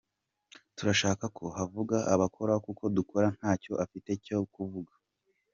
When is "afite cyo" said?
3.83-4.39